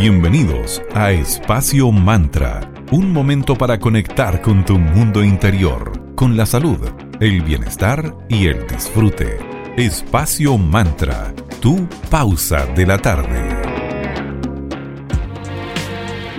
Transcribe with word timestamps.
Bienvenidos 0.00 0.80
a 0.94 1.12
Espacio 1.12 1.92
Mantra, 1.92 2.72
un 2.90 3.12
momento 3.12 3.54
para 3.54 3.78
conectar 3.78 4.40
con 4.40 4.64
tu 4.64 4.78
mundo 4.78 5.22
interior, 5.22 6.14
con 6.14 6.38
la 6.38 6.46
salud, 6.46 6.78
el 7.20 7.42
bienestar 7.42 8.16
y 8.26 8.46
el 8.46 8.66
disfrute. 8.66 9.36
Espacio 9.76 10.56
Mantra, 10.56 11.34
tu 11.60 11.86
pausa 12.08 12.64
de 12.64 12.86
la 12.86 12.96
tarde. 12.96 13.42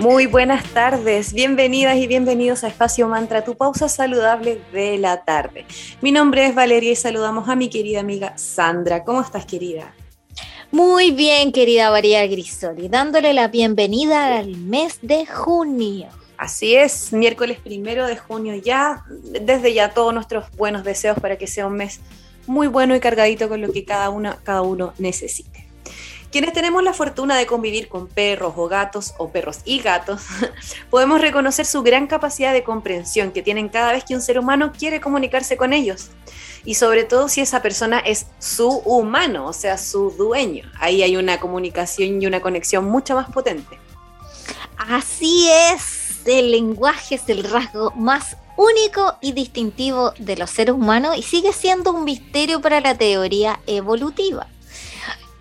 Muy 0.00 0.26
buenas 0.26 0.64
tardes, 0.64 1.32
bienvenidas 1.32 1.98
y 1.98 2.08
bienvenidos 2.08 2.64
a 2.64 2.66
Espacio 2.66 3.06
Mantra, 3.06 3.44
tu 3.44 3.56
pausa 3.56 3.88
saludable 3.88 4.60
de 4.72 4.98
la 4.98 5.22
tarde. 5.22 5.66
Mi 6.00 6.10
nombre 6.10 6.46
es 6.46 6.56
Valeria 6.56 6.90
y 6.90 6.96
saludamos 6.96 7.48
a 7.48 7.54
mi 7.54 7.70
querida 7.70 8.00
amiga 8.00 8.36
Sandra. 8.36 9.04
¿Cómo 9.04 9.20
estás, 9.20 9.46
querida? 9.46 9.94
Muy 10.72 11.10
bien, 11.10 11.52
querida 11.52 11.90
María 11.90 12.26
Grisoli, 12.26 12.88
dándole 12.88 13.34
la 13.34 13.48
bienvenida 13.48 14.38
al 14.38 14.56
mes 14.56 15.00
de 15.02 15.26
junio. 15.26 16.08
Así 16.38 16.74
es, 16.74 17.12
miércoles 17.12 17.58
primero 17.62 18.06
de 18.06 18.16
junio 18.16 18.54
ya, 18.54 19.04
desde 19.10 19.74
ya 19.74 19.92
todos 19.92 20.14
nuestros 20.14 20.50
buenos 20.56 20.82
deseos 20.82 21.20
para 21.20 21.36
que 21.36 21.46
sea 21.46 21.66
un 21.66 21.74
mes 21.74 22.00
muy 22.46 22.68
bueno 22.68 22.96
y 22.96 23.00
cargadito 23.00 23.50
con 23.50 23.60
lo 23.60 23.70
que 23.70 23.84
cada, 23.84 24.08
una, 24.08 24.38
cada 24.44 24.62
uno 24.62 24.94
necesite. 24.96 25.66
Quienes 26.32 26.54
tenemos 26.54 26.82
la 26.82 26.94
fortuna 26.94 27.36
de 27.36 27.44
convivir 27.44 27.88
con 27.88 28.08
perros 28.08 28.54
o 28.56 28.66
gatos, 28.66 29.12
o 29.18 29.28
perros 29.28 29.58
y 29.66 29.80
gatos, 29.80 30.22
podemos 30.90 31.20
reconocer 31.20 31.66
su 31.66 31.82
gran 31.82 32.06
capacidad 32.06 32.54
de 32.54 32.64
comprensión 32.64 33.32
que 33.32 33.42
tienen 33.42 33.68
cada 33.68 33.92
vez 33.92 34.04
que 34.04 34.14
un 34.14 34.22
ser 34.22 34.38
humano 34.38 34.72
quiere 34.72 34.98
comunicarse 34.98 35.58
con 35.58 35.74
ellos. 35.74 36.08
Y 36.64 36.76
sobre 36.76 37.04
todo 37.04 37.28
si 37.28 37.42
esa 37.42 37.60
persona 37.60 37.98
es 37.98 38.28
su 38.38 38.66
humano, 38.66 39.46
o 39.46 39.52
sea, 39.52 39.76
su 39.76 40.10
dueño. 40.12 40.72
Ahí 40.80 41.02
hay 41.02 41.16
una 41.16 41.38
comunicación 41.38 42.22
y 42.22 42.26
una 42.26 42.40
conexión 42.40 42.86
mucho 42.86 43.14
más 43.14 43.30
potente. 43.30 43.78
Así 44.78 45.50
es, 45.50 46.22
el 46.24 46.50
lenguaje 46.50 47.16
es 47.16 47.28
el 47.28 47.44
rasgo 47.44 47.90
más 47.90 48.38
único 48.56 49.18
y 49.20 49.32
distintivo 49.32 50.14
de 50.18 50.38
los 50.38 50.48
seres 50.48 50.74
humanos 50.74 51.14
y 51.18 51.22
sigue 51.22 51.52
siendo 51.52 51.92
un 51.92 52.04
misterio 52.04 52.62
para 52.62 52.80
la 52.80 52.96
teoría 52.96 53.60
evolutiva. 53.66 54.46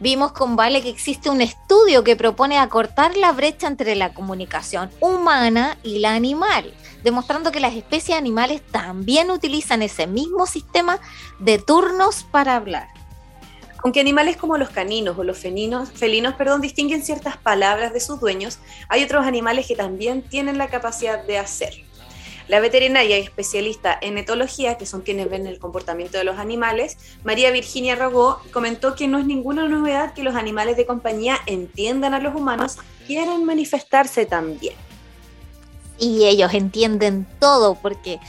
Vimos 0.02 0.32
con 0.32 0.56
Vale 0.56 0.82
que 0.82 0.90
existe 0.90 1.30
un 1.30 1.42
estudio 1.42 2.04
que 2.04 2.16
propone 2.16 2.58
acortar 2.58 3.16
la 3.18 3.34
brecha 3.34 3.68
entre 3.68 3.96
la 3.96 4.16
comunicación 4.16 4.90
humana 5.00 5.78
y 5.84 6.00
la 6.00 6.16
animal, 6.16 6.74
demostrando 7.04 7.52
que 7.52 7.60
las 7.60 7.76
especies 7.76 8.18
animales 8.18 8.64
también 8.72 9.30
utilizan 9.30 9.84
ese 9.84 10.08
mismo 10.08 10.48
sistema 10.48 11.00
de 11.38 11.60
turnos 11.60 12.24
para 12.24 12.56
hablar. 12.56 12.88
Aunque 13.84 14.00
animales 14.00 14.38
como 14.38 14.58
los 14.58 14.72
caninos 14.72 15.20
o 15.20 15.24
los 15.24 15.38
felinos, 15.38 15.92
felinos 15.92 16.34
perdón, 16.34 16.62
distinguen 16.62 17.06
ciertas 17.06 17.38
palabras 17.38 17.94
de 17.94 18.00
sus 18.00 18.20
dueños, 18.20 18.58
hay 18.90 19.04
otros 19.04 19.28
animales 19.28 19.68
que 19.68 19.76
también 19.76 20.24
tienen 20.24 20.58
la 20.58 20.68
capacidad 20.68 21.24
de 21.24 21.38
hacerlo. 21.38 21.91
La 22.48 22.60
veterinaria 22.60 23.18
y 23.18 23.22
especialista 23.22 23.98
en 24.02 24.18
etología, 24.18 24.78
que 24.78 24.86
son 24.86 25.02
quienes 25.02 25.30
ven 25.30 25.48
el 25.48 25.60
comportamiento 25.60 26.18
de 26.18 26.24
los 26.24 26.38
animales, 26.38 26.98
María 27.24 27.52
Virginia 27.52 27.96
Rogó, 27.96 28.42
comentó 28.52 28.96
que 28.96 29.08
no 29.08 29.20
es 29.20 29.26
ninguna 29.26 29.68
novedad 29.68 30.14
que 30.14 30.24
los 30.24 30.36
animales 30.36 30.78
de 30.78 30.86
compañía 30.86 31.38
entiendan 31.46 32.14
a 32.14 32.20
los 32.20 32.36
humanos 32.36 32.78
quieran 33.08 33.46
manifestarse 33.46 34.26
también. 34.26 34.76
Y 36.00 36.26
ellos 36.26 36.54
entienden 36.54 37.28
todo 37.40 37.76
porque 37.76 38.20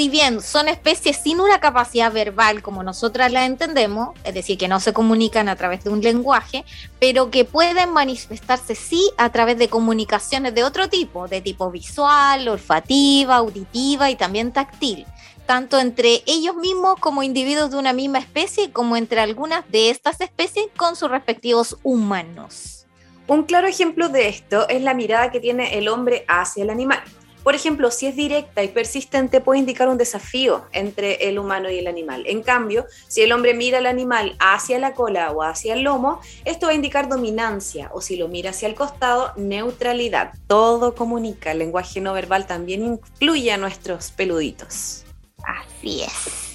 si 0.00 0.08
bien 0.08 0.40
son 0.40 0.68
especies 0.68 1.18
sin 1.18 1.40
una 1.40 1.60
capacidad 1.60 2.10
verbal 2.10 2.62
como 2.62 2.82
nosotras 2.82 3.30
la 3.32 3.44
entendemos, 3.44 4.18
es 4.24 4.32
decir, 4.32 4.56
que 4.56 4.66
no 4.66 4.80
se 4.80 4.94
comunican 4.94 5.46
a 5.50 5.56
través 5.56 5.84
de 5.84 5.90
un 5.90 6.00
lenguaje, 6.00 6.64
pero 6.98 7.30
que 7.30 7.44
pueden 7.44 7.92
manifestarse 7.92 8.74
sí 8.74 9.10
a 9.18 9.28
través 9.28 9.58
de 9.58 9.68
comunicaciones 9.68 10.54
de 10.54 10.64
otro 10.64 10.88
tipo, 10.88 11.28
de 11.28 11.42
tipo 11.42 11.70
visual, 11.70 12.48
olfativa, 12.48 13.36
auditiva 13.36 14.08
y 14.10 14.16
también 14.16 14.52
táctil, 14.52 15.04
tanto 15.44 15.78
entre 15.78 16.22
ellos 16.24 16.56
mismos 16.56 16.98
como 16.98 17.22
individuos 17.22 17.70
de 17.70 17.76
una 17.76 17.92
misma 17.92 18.20
especie, 18.20 18.72
como 18.72 18.96
entre 18.96 19.20
algunas 19.20 19.70
de 19.70 19.90
estas 19.90 20.22
especies 20.22 20.68
con 20.78 20.96
sus 20.96 21.10
respectivos 21.10 21.76
humanos. 21.82 22.86
Un 23.26 23.42
claro 23.42 23.66
ejemplo 23.66 24.08
de 24.08 24.28
esto 24.28 24.66
es 24.70 24.80
la 24.80 24.94
mirada 24.94 25.30
que 25.30 25.40
tiene 25.40 25.76
el 25.76 25.88
hombre 25.88 26.24
hacia 26.26 26.64
el 26.64 26.70
animal. 26.70 27.02
Por 27.42 27.54
ejemplo, 27.54 27.90
si 27.90 28.06
es 28.06 28.16
directa 28.16 28.62
y 28.62 28.68
persistente, 28.68 29.40
puede 29.40 29.60
indicar 29.60 29.88
un 29.88 29.96
desafío 29.96 30.66
entre 30.72 31.28
el 31.28 31.38
humano 31.38 31.70
y 31.70 31.78
el 31.78 31.86
animal. 31.86 32.24
En 32.26 32.42
cambio, 32.42 32.86
si 33.08 33.22
el 33.22 33.32
hombre 33.32 33.54
mira 33.54 33.78
al 33.78 33.86
animal 33.86 34.36
hacia 34.38 34.78
la 34.78 34.92
cola 34.92 35.30
o 35.30 35.42
hacia 35.42 35.72
el 35.72 35.82
lomo, 35.82 36.20
esto 36.44 36.66
va 36.66 36.72
a 36.72 36.74
indicar 36.74 37.08
dominancia, 37.08 37.90
o 37.94 38.00
si 38.00 38.16
lo 38.16 38.28
mira 38.28 38.50
hacia 38.50 38.68
el 38.68 38.74
costado, 38.74 39.32
neutralidad. 39.36 40.32
Todo 40.46 40.94
comunica, 40.94 41.52
el 41.52 41.60
lenguaje 41.60 42.00
no 42.00 42.12
verbal 42.12 42.46
también 42.46 42.84
incluye 42.84 43.50
a 43.52 43.56
nuestros 43.56 44.10
peluditos. 44.10 45.04
Así 45.42 46.02
es. 46.02 46.50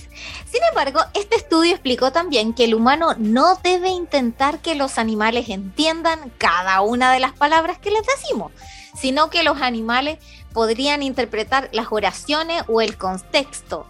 Sin 0.55 0.63
embargo, 0.69 1.01
este 1.13 1.35
estudio 1.35 1.73
explicó 1.73 2.11
también 2.11 2.53
que 2.53 2.63
el 2.63 2.75
humano 2.75 3.15
no 3.17 3.55
debe 3.61 3.89
intentar 3.89 4.59
que 4.59 4.75
los 4.75 4.97
animales 4.97 5.49
entiendan 5.49 6.31
cada 6.37 6.79
una 6.81 7.11
de 7.11 7.19
las 7.19 7.33
palabras 7.33 7.77
que 7.79 7.91
les 7.91 8.03
decimos, 8.05 8.53
sino 8.95 9.29
que 9.29 9.43
los 9.43 9.61
animales 9.61 10.19
podrían 10.55 11.03
interpretar 11.03 11.69
las 11.73 11.87
oraciones 11.91 12.63
o 12.67 12.81
el 12.81 12.97
contexto. 12.97 13.85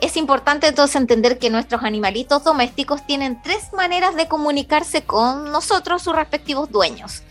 Es 0.00 0.16
importante 0.16 0.66
entonces 0.66 0.96
entender 0.96 1.38
que 1.38 1.50
nuestros 1.50 1.82
animalitos 1.84 2.42
domésticos 2.42 3.06
tienen 3.06 3.42
tres 3.42 3.72
maneras 3.74 4.16
de 4.16 4.26
comunicarse 4.26 5.02
con 5.02 5.52
nosotros, 5.52 6.02
sus 6.02 6.16
respectivos 6.16 6.70
dueños. 6.70 7.22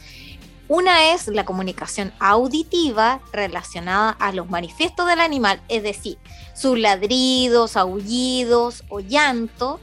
Una 0.67 1.13
es 1.13 1.27
la 1.27 1.45
comunicación 1.45 2.13
auditiva 2.19 3.21
relacionada 3.31 4.11
a 4.11 4.31
los 4.31 4.49
manifiestos 4.49 5.07
del 5.07 5.21
animal, 5.21 5.61
es 5.69 5.81
decir, 5.81 6.17
sus 6.53 6.77
ladridos, 6.77 7.77
aullidos 7.77 8.83
o 8.89 8.99
llanto. 8.99 9.79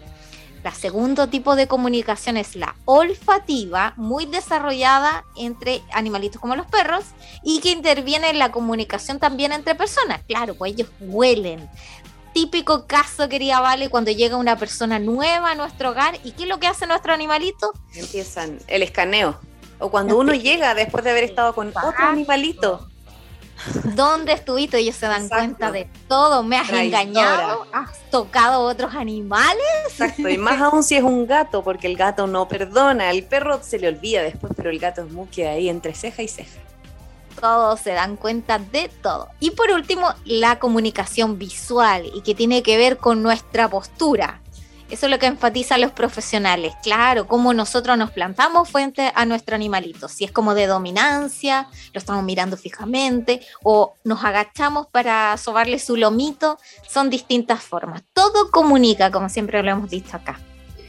La 0.65 0.73
segundo 0.73 1.29
tipo 1.29 1.57
de 1.57 1.69
comunicación 1.69 2.39
es 2.39 2.57
la 2.57 2.75
olfativa, 2.87 3.93
muy 3.99 4.25
desarrollada 4.25 5.27
entre 5.37 5.83
animalitos 5.93 6.41
como 6.41 6.57
los 6.57 6.65
perros 6.65 7.05
y 7.43 7.61
que 7.61 7.71
interviene 7.71 8.31
en 8.31 8.39
la 8.39 8.51
comunicación 8.51 9.19
también 9.19 9.53
entre 9.53 9.75
personas. 9.75 10.23
Claro, 10.27 10.55
pues 10.55 10.73
ellos 10.73 10.89
huelen. 11.01 11.69
Típico 12.33 12.87
caso, 12.87 13.29
quería 13.29 13.61
Vale, 13.61 13.91
cuando 13.91 14.11
llega 14.11 14.39
una 14.39 14.57
persona 14.57 14.99
nueva 14.99 15.51
a 15.51 15.55
nuestro 15.55 15.91
hogar 15.91 16.19
y 16.25 16.33
¿qué 16.33 16.45
es 16.45 16.49
lo 16.49 16.59
que 16.59 16.67
hace 16.67 16.87
nuestro 16.87 17.13
animalito? 17.13 17.75
Empiezan 17.95 18.59
el 18.67 18.83
escaneo. 18.83 19.39
O 19.81 19.91
cuando 19.91 20.17
uno 20.17 20.33
llega 20.33 20.75
después 20.75 21.05
de 21.05 21.11
haber 21.11 21.25
estado 21.25 21.55
con 21.55 21.69
otro 21.69 22.07
animalito. 22.07 22.89
¿Dónde 23.95 24.33
estuviste? 24.33 24.79
Ellos 24.79 24.97
se 24.97 25.07
dan 25.07 25.29
cuenta 25.29 25.71
de 25.71 25.89
todo. 26.09 26.43
Me 26.43 26.57
has 26.57 26.71
engañado, 26.71 27.67
has 27.73 27.99
tocado 28.11 28.63
otros 28.63 28.95
animales. 28.95 29.57
Exacto, 29.89 30.29
y 30.29 30.39
más 30.39 30.61
aún 30.61 30.83
si 30.83 30.97
es 30.97 31.03
un 31.03 31.27
gato, 31.27 31.63
porque 31.63 31.87
el 31.87 31.97
gato 31.97 32.27
no 32.27 32.49
perdona. 32.49 33.11
El 33.11 33.25
perro 33.25 33.61
se 33.63 33.79
le 33.79 33.89
olvida 33.89 34.23
después, 34.23 34.53
pero 34.57 34.71
el 34.71 34.79
gato 34.79 35.03
es 35.03 35.13
muy 35.13 35.27
que 35.29 35.49
ahí 35.49 35.69
entre 35.69 35.95
ceja 35.95 36.23
y 36.23 36.29
ceja. 36.29 36.61
Todos 37.41 37.81
se 37.81 37.91
dan 37.91 38.17
cuenta 38.17 38.59
de 38.59 38.89
todo. 39.03 39.29
Y 39.41 39.51
por 39.53 39.71
último, 39.71 40.15
la 40.25 40.59
comunicación 40.59 41.39
visual 41.39 42.11
y 42.15 42.23
que 42.23 42.35
tiene 42.35 42.63
que 42.63 42.77
ver 42.77 42.99
con 42.99 43.23
nuestra 43.23 43.69
postura. 43.69 44.41
Eso 44.95 45.07
es 45.07 45.11
lo 45.11 45.19
que 45.19 45.27
enfatizan 45.27 45.81
los 45.81 45.91
profesionales. 45.91 46.73
Claro, 46.81 47.27
cómo 47.27 47.53
nosotros 47.53 47.99
nos 47.99 48.13
plantamos 48.13 48.69
frente 48.69 49.11
a 49.13 49.27
nuestro 49.27 49.57
animalito. 49.57 50.07
Si 50.07 50.23
es 50.23 50.31
como 50.31 50.55
de 50.55 50.69
dominancia, 50.69 51.67
lo 51.93 51.99
estamos 51.99 52.23
mirando 52.23 52.57
fijamente, 52.57 53.45
o 53.65 53.97
nos 54.05 54.23
agachamos 54.23 54.87
para 54.87 55.37
sobarle 55.37 55.81
su 55.81 55.97
lomito, 55.97 56.61
son 56.89 57.11
distintas 57.11 57.61
formas. 57.61 58.05
Todo 58.13 58.53
comunica, 58.53 59.11
como 59.11 59.29
siempre 59.29 59.65
lo 59.65 59.73
hemos 59.73 59.91
dicho 59.91 60.17
acá. 60.17 60.39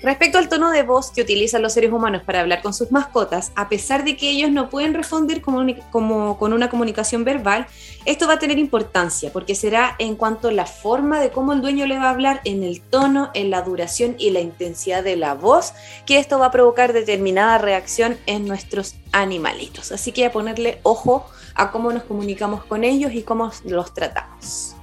Respecto 0.05 0.37
al 0.37 0.49
tono 0.49 0.69
de 0.69 0.83
voz 0.83 1.09
que 1.09 1.23
utilizan 1.23 1.63
los 1.63 1.73
seres 1.73 1.91
humanos 1.91 2.21
para 2.21 2.41
hablar 2.41 2.61
con 2.61 2.75
sus 2.75 2.91
mascotas, 2.91 3.51
a 3.55 3.69
pesar 3.69 4.03
de 4.03 4.15
que 4.15 4.29
ellos 4.29 4.51
no 4.51 4.69
pueden 4.69 4.93
responder 4.93 5.41
como, 5.41 5.65
como, 5.89 6.37
con 6.37 6.53
una 6.53 6.69
comunicación 6.69 7.23
verbal, 7.23 7.65
esto 8.05 8.27
va 8.27 8.33
a 8.33 8.39
tener 8.39 8.59
importancia 8.59 9.33
porque 9.33 9.55
será 9.55 9.95
en 9.97 10.15
cuanto 10.15 10.49
a 10.49 10.51
la 10.51 10.67
forma 10.67 11.19
de 11.19 11.31
cómo 11.31 11.53
el 11.53 11.61
dueño 11.61 11.87
le 11.87 11.97
va 11.97 12.05
a 12.05 12.09
hablar, 12.11 12.41
en 12.43 12.61
el 12.61 12.81
tono, 12.81 13.31
en 13.33 13.49
la 13.49 13.63
duración 13.63 14.15
y 14.19 14.29
la 14.29 14.41
intensidad 14.41 15.03
de 15.03 15.15
la 15.15 15.33
voz, 15.33 15.73
que 16.05 16.19
esto 16.19 16.37
va 16.37 16.45
a 16.45 16.51
provocar 16.51 16.93
determinada 16.93 17.57
reacción 17.57 18.15
en 18.27 18.47
nuestros 18.47 18.97
animalitos. 19.11 19.91
Así 19.91 20.11
que 20.11 20.27
a 20.27 20.31
ponerle 20.31 20.81
ojo 20.83 21.25
a 21.55 21.71
cómo 21.71 21.91
nos 21.91 22.03
comunicamos 22.03 22.63
con 22.65 22.83
ellos 22.83 23.11
y 23.11 23.23
cómo 23.23 23.51
los 23.63 23.91
tratamos. 23.95 24.74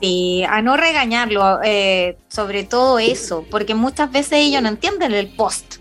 Sí, 0.00 0.44
a 0.48 0.62
no 0.62 0.76
regañarlo, 0.76 1.60
eh, 1.62 2.16
sobre 2.28 2.64
todo 2.64 2.98
eso, 2.98 3.44
porque 3.50 3.74
muchas 3.74 4.10
veces 4.10 4.32
ellos 4.34 4.62
no 4.62 4.68
entienden 4.68 5.12
el 5.12 5.28
post. 5.28 5.76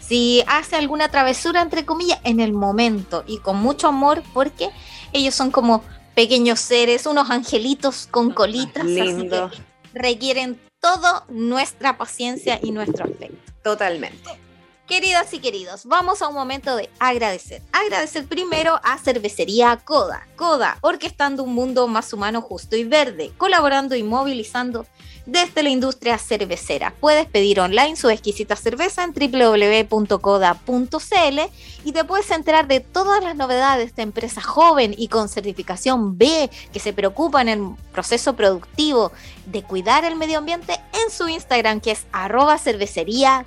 Si 0.00 0.42
hace 0.48 0.74
alguna 0.74 1.08
travesura, 1.08 1.62
entre 1.62 1.84
comillas, 1.84 2.18
en 2.24 2.40
el 2.40 2.52
momento 2.52 3.22
y 3.26 3.38
con 3.38 3.58
mucho 3.58 3.88
amor, 3.88 4.22
porque 4.34 4.70
ellos 5.12 5.34
son 5.34 5.52
como 5.52 5.84
pequeños 6.14 6.58
seres, 6.58 7.06
unos 7.06 7.30
angelitos 7.30 8.08
con 8.10 8.30
colitas, 8.30 8.84
Lindo. 8.84 9.46
así 9.46 9.62
que 9.62 9.62
requieren 9.98 10.60
toda 10.80 11.24
nuestra 11.28 11.96
paciencia 11.96 12.58
y 12.62 12.72
nuestro 12.72 13.04
afecto. 13.04 13.52
Totalmente. 13.62 14.49
Queridas 14.90 15.32
y 15.34 15.38
queridos, 15.38 15.84
vamos 15.84 16.20
a 16.20 16.26
un 16.26 16.34
momento 16.34 16.74
de 16.74 16.90
agradecer. 16.98 17.62
Agradecer 17.70 18.26
primero 18.26 18.80
a 18.82 18.98
Cervecería 18.98 19.76
Coda. 19.84 20.26
Coda, 20.34 20.78
orquestando 20.80 21.44
un 21.44 21.54
mundo 21.54 21.86
más 21.86 22.12
humano, 22.12 22.42
justo 22.42 22.74
y 22.74 22.82
verde, 22.82 23.30
colaborando 23.38 23.94
y 23.94 24.02
movilizando 24.02 24.86
desde 25.26 25.62
la 25.62 25.68
industria 25.68 26.18
cervecera. 26.18 26.92
Puedes 26.98 27.26
pedir 27.26 27.60
online 27.60 27.94
su 27.94 28.10
exquisita 28.10 28.56
cerveza 28.56 29.04
en 29.04 29.12
www.coda.cl 29.12 30.18
y 31.84 31.92
te 31.92 32.04
puedes 32.04 32.30
enterar 32.32 32.66
de 32.66 32.80
todas 32.80 33.22
las 33.22 33.36
novedades 33.36 33.94
de 33.94 34.02
empresa 34.02 34.40
joven 34.40 34.92
y 34.98 35.06
con 35.06 35.28
certificación 35.28 36.18
B 36.18 36.50
que 36.72 36.80
se 36.80 36.92
preocupa 36.92 37.40
en 37.42 37.48
el 37.48 37.60
proceso 37.92 38.34
productivo 38.34 39.12
de 39.46 39.62
cuidar 39.62 40.04
el 40.04 40.16
medio 40.16 40.38
ambiente 40.38 40.80
en 41.04 41.12
su 41.12 41.28
Instagram 41.28 41.80
que 41.80 41.92
es 41.92 42.06
arroba 42.10 42.58
cervecería. 42.58 43.46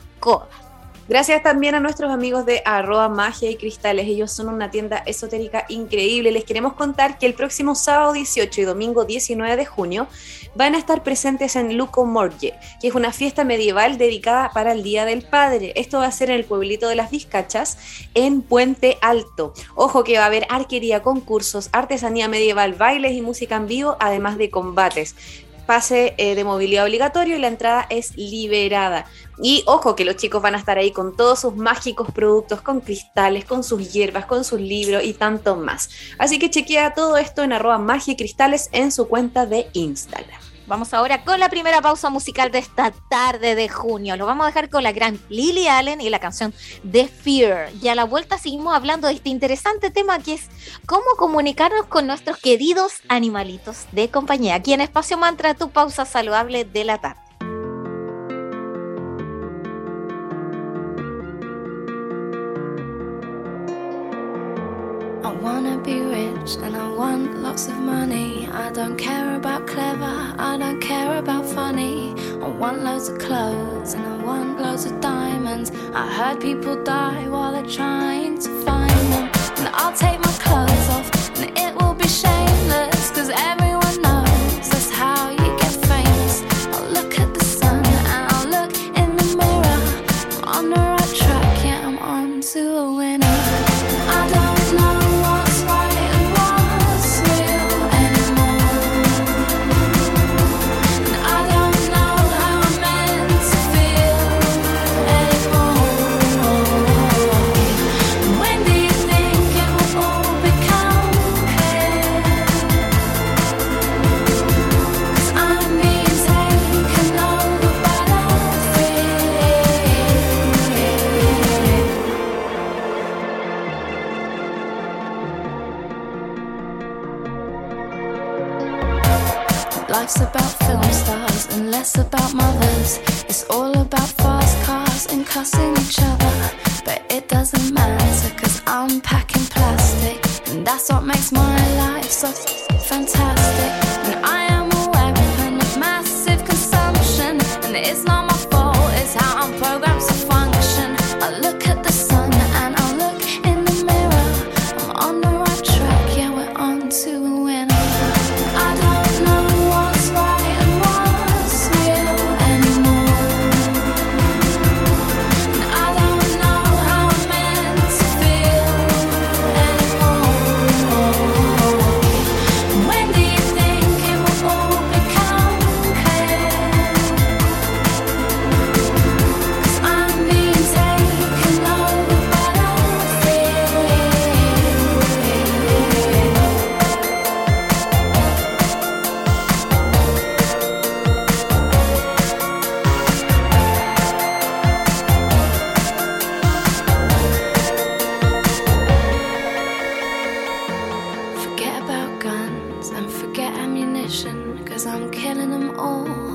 Gracias 1.09 1.43
también 1.43 1.75
a 1.75 1.81
nuestros 1.81 2.09
amigos 2.11 2.45
de 2.45 2.61
arroba 2.63 3.09
magia 3.09 3.51
y 3.51 3.57
cristales. 3.57 4.07
Ellos 4.07 4.31
son 4.31 4.47
una 4.47 4.71
tienda 4.71 5.03
esotérica 5.05 5.65
increíble. 5.67 6.31
Les 6.31 6.45
queremos 6.45 6.73
contar 6.73 7.17
que 7.17 7.25
el 7.25 7.33
próximo 7.33 7.75
sábado 7.75 8.13
18 8.13 8.61
y 8.61 8.63
domingo 8.63 9.03
19 9.03 9.57
de 9.57 9.65
junio 9.65 10.07
van 10.55 10.75
a 10.75 10.77
estar 10.77 11.03
presentes 11.03 11.57
en 11.57 11.77
Luco 11.77 12.05
Morgue, 12.05 12.53
que 12.79 12.87
es 12.87 12.95
una 12.95 13.11
fiesta 13.11 13.43
medieval 13.43 13.97
dedicada 13.97 14.51
para 14.53 14.71
el 14.71 14.81
Día 14.81 15.03
del 15.03 15.23
Padre. 15.23 15.73
Esto 15.75 15.99
va 15.99 16.05
a 16.05 16.11
ser 16.11 16.29
en 16.29 16.37
el 16.37 16.45
pueblito 16.45 16.87
de 16.87 16.95
las 16.95 17.11
Vizcachas, 17.11 17.77
en 18.13 18.41
Puente 18.41 18.97
Alto. 19.01 19.53
Ojo 19.75 20.05
que 20.05 20.17
va 20.17 20.23
a 20.23 20.27
haber 20.27 20.47
arquería, 20.49 21.01
concursos, 21.01 21.67
artesanía 21.73 22.29
medieval, 22.29 22.75
bailes 22.75 23.11
y 23.11 23.21
música 23.21 23.57
en 23.57 23.67
vivo, 23.67 23.97
además 23.99 24.37
de 24.37 24.49
combates 24.49 25.15
pase 25.65 26.13
eh, 26.17 26.35
de 26.35 26.43
movilidad 26.43 26.85
obligatorio 26.85 27.35
y 27.35 27.39
la 27.39 27.47
entrada 27.47 27.85
es 27.89 28.15
liberada. 28.17 29.05
Y 29.41 29.63
ojo 29.65 29.95
que 29.95 30.05
los 30.05 30.17
chicos 30.17 30.41
van 30.41 30.55
a 30.55 30.59
estar 30.59 30.77
ahí 30.77 30.91
con 30.91 31.15
todos 31.15 31.39
sus 31.39 31.55
mágicos 31.55 32.11
productos, 32.11 32.61
con 32.61 32.81
cristales, 32.81 33.45
con 33.45 33.63
sus 33.63 33.91
hierbas, 33.91 34.25
con 34.25 34.43
sus 34.43 34.59
libros 34.61 35.03
y 35.03 35.13
tanto 35.13 35.55
más. 35.55 35.89
Así 36.17 36.37
que 36.39 36.49
chequea 36.49 36.93
todo 36.93 37.17
esto 37.17 37.43
en 37.43 37.53
arroba 37.53 37.77
magia 37.77 38.15
en 38.71 38.91
su 38.91 39.07
cuenta 39.07 39.45
de 39.45 39.67
Instagram. 39.73 40.52
Vamos 40.65 40.93
ahora 40.93 41.25
con 41.25 41.41
la 41.41 41.49
primera 41.49 41.81
pausa 41.81 42.09
musical 42.09 42.49
de 42.49 42.59
esta 42.59 42.91
tarde 43.09 43.53
de 43.55 43.67
junio. 43.67 44.15
Lo 44.15 44.25
vamos 44.25 44.45
a 44.45 44.47
dejar 44.47 44.69
con 44.69 44.83
la 44.83 44.93
gran 44.93 45.19
Lily 45.27 45.67
Allen 45.67 45.99
y 45.99 46.09
la 46.09 46.19
canción 46.19 46.53
The 46.89 47.07
Fear. 47.07 47.71
Y 47.81 47.89
a 47.89 47.95
la 47.95 48.05
vuelta 48.05 48.37
seguimos 48.37 48.73
hablando 48.73 49.07
de 49.07 49.15
este 49.15 49.29
interesante 49.29 49.91
tema 49.91 50.19
que 50.19 50.35
es 50.35 50.47
cómo 50.85 51.03
comunicarnos 51.17 51.87
con 51.87 52.07
nuestros 52.07 52.37
queridos 52.37 52.93
animalitos 53.09 53.87
de 53.91 54.09
compañía. 54.09 54.55
Aquí 54.55 54.73
en 54.73 54.81
Espacio 54.81 55.17
Mantra, 55.17 55.53
tu 55.53 55.69
pausa 55.69 56.05
saludable 56.05 56.63
de 56.63 56.83
la 56.85 56.97
tarde. 56.97 57.22
Wanna 65.43 65.77
be 65.77 65.99
rich 65.99 66.55
and 66.63 66.73
I 66.77 66.87
want 66.87 67.35
lots 67.41 67.67
of 67.67 67.77
money. 67.77 68.47
I 68.49 68.71
don't 68.71 68.95
care 68.95 69.35
about 69.35 69.67
clever, 69.67 70.15
I 70.39 70.57
don't 70.57 70.79
care 70.79 71.17
about 71.17 71.45
funny. 71.45 72.15
I 72.41 72.47
want 72.47 72.81
loads 72.81 73.09
of 73.09 73.19
clothes 73.19 73.93
and 73.93 74.05
I 74.05 74.15
want 74.23 74.61
loads 74.61 74.85
of 74.85 75.01
diamonds. 75.01 75.69
I 75.93 76.07
heard 76.17 76.39
people 76.39 76.81
die 76.83 77.27
while 77.27 77.51
they're 77.51 77.75
trying 77.81 78.39
to 78.39 78.49
find 78.63 78.89
them. 79.11 79.29
And 79.57 79.67
I'll 79.73 79.95
take 79.95 80.19
my 80.21 80.32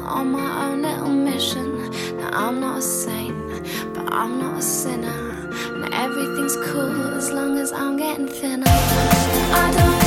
on 0.09 0.33
my 0.33 0.67
own 0.67 0.83
little 0.83 1.09
mission. 1.09 1.91
Now 2.17 2.31
I'm 2.33 2.61
not 2.61 2.79
a 2.79 2.83
saint, 2.83 3.37
but 3.95 4.13
I'm 4.13 4.39
not 4.39 4.59
a 4.59 4.63
sinner. 4.63 5.51
And 5.83 5.93
everything's 5.93 6.57
cool 6.69 7.15
as 7.15 7.31
long 7.31 7.59
as 7.59 7.73
I'm 7.73 7.97
getting 7.97 8.29
thinner. 8.29 8.65
I 8.67 9.73
don't 9.77 9.98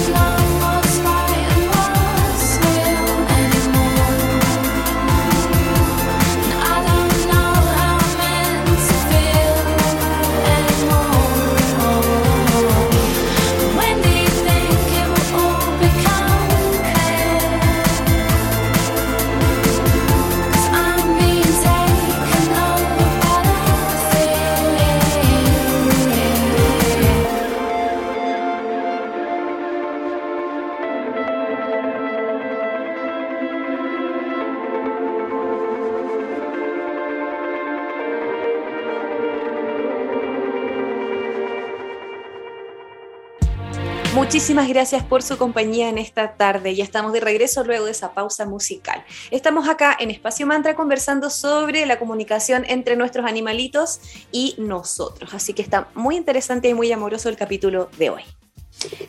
Muchísimas 44.13 44.67
gracias 44.67 45.05
por 45.05 45.23
su 45.23 45.37
compañía 45.37 45.87
en 45.87 45.97
esta 45.97 46.33
tarde. 46.35 46.75
Ya 46.75 46.83
estamos 46.83 47.13
de 47.13 47.21
regreso 47.21 47.63
luego 47.63 47.85
de 47.85 47.91
esa 47.91 48.13
pausa 48.13 48.45
musical. 48.45 49.05
Estamos 49.31 49.69
acá 49.69 49.95
en 49.97 50.11
Espacio 50.11 50.45
Mantra 50.45 50.75
conversando 50.75 51.29
sobre 51.29 51.85
la 51.85 51.97
comunicación 51.97 52.65
entre 52.67 52.97
nuestros 52.97 53.25
animalitos 53.25 54.01
y 54.33 54.55
nosotros. 54.57 55.33
Así 55.33 55.53
que 55.53 55.61
está 55.61 55.87
muy 55.95 56.17
interesante 56.17 56.67
y 56.67 56.73
muy 56.73 56.91
amoroso 56.91 57.29
el 57.29 57.37
capítulo 57.37 57.89
de 57.97 58.09
hoy. 58.09 58.23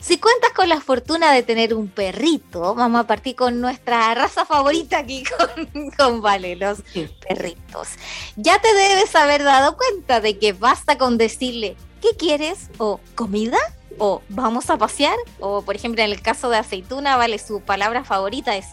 Si 0.01 0.19
cuentas 0.19 0.53
con 0.55 0.69
la 0.69 0.81
fortuna 0.81 1.33
de 1.33 1.43
tener 1.43 1.75
un 1.75 1.89
perrito, 1.89 2.73
vamos 2.77 3.01
a 3.01 3.07
partir 3.07 3.35
con 3.35 3.61
nuestra 3.61 4.15
raza 4.15 4.45
favorita 4.45 4.99
aquí 4.99 5.25
con, 5.25 5.91
con 5.91 6.23
Vale, 6.23 6.55
los 6.55 6.79
perritos. 7.27 7.89
Ya 8.37 8.61
te 8.61 8.73
debes 8.73 9.17
haber 9.17 9.43
dado 9.43 9.77
cuenta 9.77 10.21
de 10.21 10.39
que 10.39 10.53
basta 10.53 10.97
con 10.97 11.19
decirle, 11.19 11.77
¿qué 12.01 12.11
quieres? 12.17 12.69
o 12.79 13.01
comida 13.17 13.59
o 13.99 14.23
vamos 14.29 14.71
a 14.71 14.77
pasear, 14.77 15.17
o 15.41 15.63
por 15.63 15.77
ejemplo 15.77 16.03
en 16.03 16.11
el 16.11 16.23
caso 16.23 16.51
de 16.51 16.59
aceituna, 16.59 17.17
vale, 17.17 17.39
su 17.39 17.61
palabra 17.61 18.05
favorita 18.05 18.57
es 18.57 18.67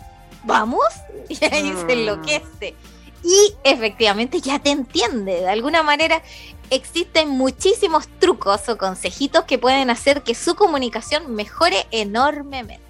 vamos, 0.43 0.85
y 1.29 1.43
ahí 1.45 1.73
se 1.73 1.85
mm. 1.85 1.89
enloquece. 1.89 2.75
Y 3.23 3.53
efectivamente 3.63 4.39
ya 4.39 4.59
te 4.59 4.69
entiende, 4.69 5.41
de 5.41 5.49
alguna 5.49 5.83
manera 5.83 6.21
existen 6.69 7.29
muchísimos 7.29 8.07
trucos 8.19 8.69
o 8.69 8.77
consejitos 8.77 9.43
que 9.45 9.57
pueden 9.57 9.89
hacer 9.89 10.21
que 10.21 10.35
su 10.35 10.55
comunicación 10.55 11.33
mejore 11.35 11.88
enormemente. 11.91 12.88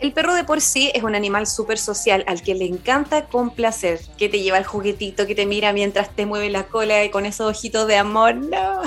El 0.00 0.14
perro 0.14 0.32
de 0.32 0.44
por 0.44 0.62
sí 0.62 0.90
es 0.94 1.02
un 1.02 1.14
animal 1.14 1.46
súper 1.46 1.76
social 1.76 2.24
al 2.26 2.40
que 2.40 2.54
le 2.54 2.64
encanta 2.64 3.26
complacer, 3.26 4.00
que 4.16 4.30
te 4.30 4.40
lleva 4.40 4.56
el 4.56 4.64
juguetito, 4.64 5.26
que 5.26 5.34
te 5.34 5.44
mira 5.44 5.74
mientras 5.74 6.16
te 6.16 6.24
mueve 6.24 6.48
la 6.48 6.68
cola 6.68 7.04
y 7.04 7.10
con 7.10 7.26
esos 7.26 7.50
ojitos 7.50 7.86
de 7.86 7.98
amor, 7.98 8.34
no. 8.34 8.80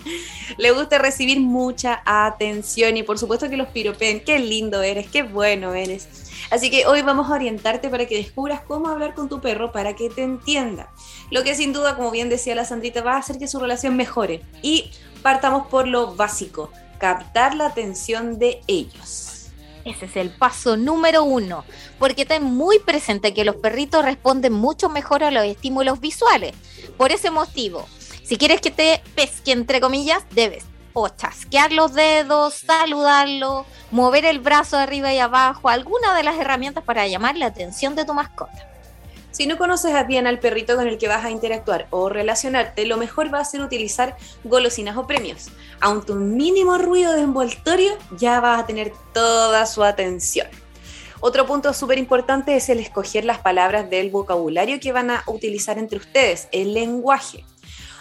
le 0.56 0.70
gusta 0.70 0.96
recibir 0.96 1.38
mucha 1.38 2.00
atención 2.06 2.96
y 2.96 3.02
por 3.02 3.18
supuesto 3.18 3.50
que 3.50 3.58
los 3.58 3.68
piropen, 3.68 4.24
qué 4.24 4.38
lindo 4.38 4.80
eres, 4.80 5.06
qué 5.10 5.22
bueno 5.22 5.74
eres. 5.74 6.08
Así 6.50 6.70
que 6.70 6.86
hoy 6.86 7.02
vamos 7.02 7.30
a 7.30 7.34
orientarte 7.34 7.90
para 7.90 8.06
que 8.06 8.16
descubras 8.16 8.62
cómo 8.62 8.88
hablar 8.88 9.14
con 9.14 9.28
tu 9.28 9.42
perro 9.42 9.70
para 9.70 9.94
que 9.94 10.08
te 10.08 10.22
entienda. 10.22 10.88
Lo 11.30 11.42
que 11.42 11.54
sin 11.54 11.74
duda, 11.74 11.94
como 11.94 12.10
bien 12.10 12.30
decía 12.30 12.54
la 12.54 12.64
Sandrita, 12.64 13.02
va 13.02 13.16
a 13.16 13.18
hacer 13.18 13.38
que 13.38 13.48
su 13.48 13.60
relación 13.60 13.96
mejore. 13.96 14.40
Y 14.62 14.90
partamos 15.22 15.66
por 15.66 15.86
lo 15.86 16.14
básico, 16.14 16.70
captar 16.98 17.54
la 17.54 17.66
atención 17.66 18.38
de 18.38 18.62
ellos. 18.66 19.33
Ese 19.84 20.06
es 20.06 20.16
el 20.16 20.30
paso 20.30 20.76
número 20.76 21.24
uno, 21.24 21.64
porque 21.98 22.24
ten 22.24 22.42
muy 22.42 22.78
presente 22.78 23.34
que 23.34 23.44
los 23.44 23.56
perritos 23.56 24.04
responden 24.04 24.52
mucho 24.52 24.88
mejor 24.88 25.24
a 25.24 25.30
los 25.30 25.44
estímulos 25.44 26.00
visuales. 26.00 26.54
Por 26.96 27.12
ese 27.12 27.30
motivo, 27.30 27.86
si 28.24 28.38
quieres 28.38 28.60
que 28.60 28.70
te 28.70 29.02
pesque, 29.14 29.52
entre 29.52 29.80
comillas, 29.80 30.24
debes 30.30 30.64
o 30.94 31.08
chasquear 31.08 31.72
los 31.72 31.92
dedos, 31.92 32.54
saludarlo, 32.54 33.66
mover 33.90 34.24
el 34.24 34.38
brazo 34.38 34.78
arriba 34.78 35.12
y 35.12 35.18
abajo, 35.18 35.68
alguna 35.68 36.14
de 36.14 36.22
las 36.22 36.36
herramientas 36.38 36.84
para 36.84 37.06
llamar 37.06 37.36
la 37.36 37.46
atención 37.46 37.94
de 37.96 38.04
tu 38.04 38.14
mascota. 38.14 38.73
Si 39.34 39.48
no 39.48 39.58
conoces 39.58 39.92
bien 40.06 40.28
al 40.28 40.38
perrito 40.38 40.76
con 40.76 40.86
el 40.86 40.96
que 40.96 41.08
vas 41.08 41.24
a 41.24 41.30
interactuar 41.30 41.88
o 41.90 42.08
relacionarte, 42.08 42.86
lo 42.86 42.96
mejor 42.96 43.34
va 43.34 43.40
a 43.40 43.44
ser 43.44 43.62
utilizar 43.62 44.16
golosinas 44.44 44.96
o 44.96 45.08
premios. 45.08 45.48
Aunque 45.80 46.12
un 46.12 46.36
mínimo 46.36 46.78
ruido 46.78 47.12
de 47.14 47.22
envoltorio 47.22 47.98
ya 48.16 48.38
vas 48.38 48.62
a 48.62 48.66
tener 48.66 48.92
toda 49.12 49.66
su 49.66 49.82
atención. 49.82 50.46
Otro 51.18 51.46
punto 51.46 51.74
súper 51.74 51.98
importante 51.98 52.54
es 52.54 52.68
el 52.68 52.78
escoger 52.78 53.24
las 53.24 53.40
palabras 53.40 53.90
del 53.90 54.10
vocabulario 54.10 54.78
que 54.78 54.92
van 54.92 55.10
a 55.10 55.24
utilizar 55.26 55.78
entre 55.78 55.98
ustedes, 55.98 56.46
el 56.52 56.72
lenguaje. 56.72 57.44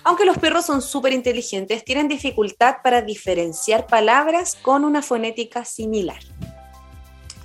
Aunque 0.03 0.25
los 0.25 0.37
perros 0.37 0.67
son 0.67 0.83
súper 0.83 1.13
inteligentes, 1.13 1.83
tienen 1.83 2.07
dificultad 2.07 2.75
para 2.83 3.01
diferenciar 3.01 3.87
palabras 3.87 4.55
con 4.61 4.85
una 4.85 5.01
fonética 5.01 5.65
similar. 5.65 6.19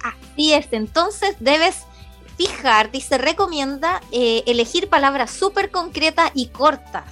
Así 0.04 0.52
es, 0.52 0.68
entonces 0.72 1.36
debes 1.40 1.87
fijarte 2.38 2.98
y 2.98 3.00
se 3.00 3.18
recomienda 3.18 4.00
eh, 4.12 4.44
elegir 4.46 4.88
palabras 4.88 5.30
súper 5.30 5.70
concretas 5.70 6.30
y 6.34 6.46
cortas 6.46 7.04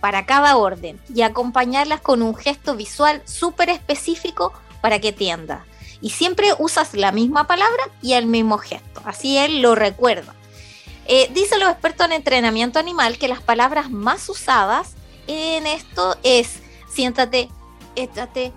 para 0.00 0.24
cada 0.24 0.56
orden 0.56 0.98
y 1.12 1.22
acompañarlas 1.22 2.00
con 2.00 2.22
un 2.22 2.34
gesto 2.34 2.76
visual 2.76 3.20
súper 3.26 3.68
específico 3.68 4.52
para 4.80 5.00
que 5.00 5.12
tienda. 5.12 5.66
Y 6.00 6.10
siempre 6.10 6.54
usas 6.58 6.94
la 6.94 7.12
misma 7.12 7.46
palabra 7.46 7.82
y 8.00 8.14
el 8.14 8.26
mismo 8.26 8.56
gesto, 8.56 9.02
así 9.04 9.36
él 9.36 9.60
lo 9.60 9.74
recuerda. 9.74 10.34
Eh, 11.06 11.28
dicen 11.34 11.60
los 11.60 11.70
expertos 11.70 12.06
en 12.06 12.12
entrenamiento 12.12 12.78
animal 12.78 13.18
que 13.18 13.28
las 13.28 13.42
palabras 13.42 13.90
más 13.90 14.28
usadas 14.28 14.94
en 15.26 15.66
esto 15.66 16.16
es 16.22 16.60
siéntate, 16.88 17.48
échate, 17.96 18.52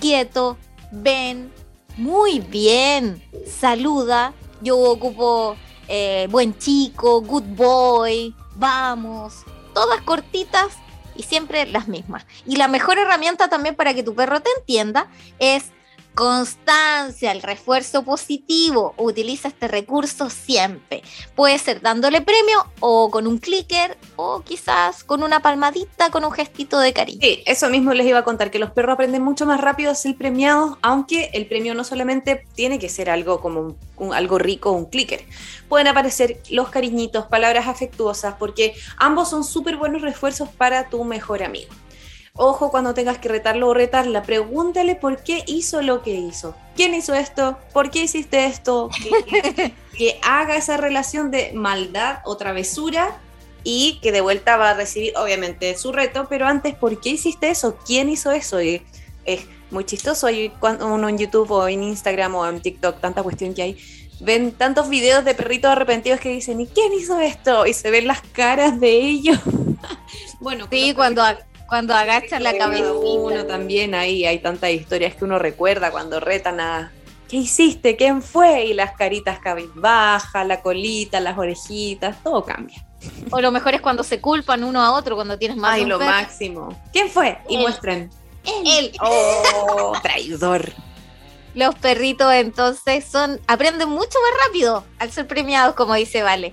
quieto, 0.00 0.58
ven, 0.90 1.52
muy 1.96 2.40
bien, 2.40 3.22
saluda, 3.60 4.32
yo 4.62 4.78
ocupo 4.78 5.56
eh, 5.88 6.28
buen 6.30 6.56
chico, 6.58 7.20
good 7.20 7.44
boy, 7.56 8.34
vamos, 8.54 9.44
todas 9.74 10.00
cortitas 10.02 10.78
y 11.14 11.24
siempre 11.24 11.66
las 11.66 11.88
mismas. 11.88 12.26
Y 12.46 12.56
la 12.56 12.68
mejor 12.68 12.98
herramienta 12.98 13.48
también 13.48 13.74
para 13.74 13.94
que 13.94 14.02
tu 14.02 14.14
perro 14.14 14.40
te 14.40 14.50
entienda 14.58 15.08
es 15.38 15.72
Constancia, 16.14 17.32
el 17.32 17.40
refuerzo 17.40 18.02
positivo. 18.02 18.94
Utiliza 18.98 19.48
este 19.48 19.66
recurso 19.66 20.28
siempre. 20.28 21.02
Puede 21.34 21.58
ser 21.58 21.80
dándole 21.80 22.20
premio 22.20 22.66
o 22.80 23.10
con 23.10 23.26
un 23.26 23.38
clicker 23.38 23.96
o 24.16 24.42
quizás 24.42 25.04
con 25.04 25.22
una 25.22 25.40
palmadita, 25.40 26.10
con 26.10 26.24
un 26.24 26.32
gestito 26.32 26.78
de 26.80 26.92
cariño. 26.92 27.20
Sí, 27.22 27.42
eso 27.46 27.70
mismo 27.70 27.94
les 27.94 28.06
iba 28.06 28.18
a 28.18 28.24
contar, 28.24 28.50
que 28.50 28.58
los 28.58 28.70
perros 28.70 28.94
aprenden 28.94 29.22
mucho 29.22 29.46
más 29.46 29.60
rápido 29.60 29.90
a 29.90 29.94
ser 29.94 30.16
premiados, 30.16 30.76
aunque 30.82 31.30
el 31.32 31.46
premio 31.46 31.74
no 31.74 31.84
solamente 31.84 32.46
tiene 32.54 32.78
que 32.78 32.88
ser 32.88 33.08
algo 33.08 33.40
como 33.40 33.76
algo 34.12 34.38
rico, 34.38 34.72
un 34.72 34.86
clicker. 34.86 35.24
Pueden 35.68 35.86
aparecer 35.86 36.42
los 36.50 36.68
cariñitos, 36.68 37.26
palabras 37.26 37.68
afectuosas, 37.68 38.34
porque 38.38 38.74
ambos 38.98 39.30
son 39.30 39.44
súper 39.44 39.76
buenos 39.76 40.02
refuerzos 40.02 40.48
para 40.48 40.88
tu 40.88 41.04
mejor 41.04 41.42
amigo. 41.42 41.72
Ojo 42.34 42.70
cuando 42.70 42.94
tengas 42.94 43.18
que 43.18 43.28
retarlo 43.28 43.68
o 43.68 43.74
retarla, 43.74 44.22
pregúntale 44.22 44.94
por 44.94 45.22
qué 45.22 45.44
hizo 45.46 45.82
lo 45.82 46.02
que 46.02 46.14
hizo. 46.14 46.54
¿Quién 46.74 46.94
hizo 46.94 47.12
esto? 47.12 47.58
¿Por 47.74 47.90
qué 47.90 48.04
hiciste 48.04 48.46
esto? 48.46 48.88
Que, 49.96 50.18
haga 50.22 50.56
esa 50.56 50.78
relación 50.78 51.30
de 51.30 51.52
maldad 51.52 52.20
o 52.24 52.38
travesura 52.38 53.20
y 53.62 54.00
que 54.00 54.10
de 54.10 54.22
vuelta 54.22 54.56
va 54.56 54.70
a 54.70 54.74
recibir, 54.74 55.12
obviamente, 55.18 55.76
su 55.76 55.92
reto, 55.92 56.26
pero 56.30 56.46
antes, 56.46 56.74
¿por 56.74 56.98
qué 56.98 57.10
hiciste 57.10 57.50
eso? 57.50 57.76
¿Quién 57.86 58.08
hizo 58.08 58.32
eso? 58.32 58.62
Y 58.62 58.82
es 59.26 59.42
muy 59.70 59.84
chistoso. 59.84 60.26
Hay 60.26 60.48
cuando 60.58 60.86
uno 60.86 61.10
en 61.10 61.18
YouTube 61.18 61.50
o 61.50 61.68
en 61.68 61.82
Instagram 61.82 62.34
o 62.34 62.48
en 62.48 62.62
TikTok, 62.62 62.98
tanta 63.00 63.22
cuestión 63.22 63.52
que 63.52 63.62
hay, 63.62 63.78
ven 64.20 64.52
tantos 64.52 64.88
videos 64.88 65.26
de 65.26 65.34
perritos 65.34 65.70
arrepentidos 65.70 66.18
que 66.20 66.30
dicen, 66.30 66.60
¿y 66.62 66.66
quién 66.66 66.94
hizo 66.94 67.20
esto? 67.20 67.66
Y 67.66 67.74
se 67.74 67.90
ven 67.90 68.06
las 68.06 68.22
caras 68.32 68.80
de 68.80 68.90
ellos. 68.90 69.38
bueno, 70.40 70.66
sí, 70.70 70.94
cuando, 70.94 71.22
cuando 71.22 71.51
agachan 71.72 72.42
la 72.42 72.56
cabeza. 72.56 72.92
Uno 72.92 73.46
también 73.46 73.94
ahí 73.94 74.26
hay 74.26 74.38
tantas 74.38 74.70
historias 74.70 75.14
que 75.14 75.24
uno 75.24 75.38
recuerda 75.38 75.90
cuando 75.90 76.20
retan 76.20 76.60
a 76.60 76.92
¿qué 77.28 77.38
hiciste? 77.38 77.96
¿Quién 77.96 78.22
fue? 78.22 78.66
Y 78.66 78.74
las 78.74 78.92
caritas 78.92 79.38
cabizbajas, 79.38 80.46
la 80.46 80.60
colita, 80.60 81.18
las 81.18 81.38
orejitas, 81.38 82.22
todo 82.22 82.44
cambia. 82.44 82.84
O 83.30 83.40
lo 83.40 83.50
mejor 83.50 83.74
es 83.74 83.80
cuando 83.80 84.04
se 84.04 84.20
culpan 84.20 84.62
uno 84.62 84.82
a 84.82 84.92
otro, 84.92 85.16
cuando 85.16 85.38
tienes 85.38 85.56
más 85.56 85.72
Ay, 85.72 85.86
lo 85.86 85.98
máximo. 85.98 86.78
¿Quién 86.92 87.08
fue? 87.08 87.38
Y 87.48 87.56
muestren. 87.56 88.10
Él. 88.44 88.92
Oh, 89.00 89.94
traidor. 90.02 90.72
Los 91.54 91.74
perritos 91.74 92.32
entonces 92.34 93.04
son 93.04 93.40
aprenden 93.46 93.88
mucho 93.88 94.18
más 94.20 94.46
rápido 94.46 94.84
al 94.98 95.10
ser 95.10 95.26
premiados, 95.26 95.74
como 95.74 95.94
dice 95.94 96.22
Vale. 96.22 96.52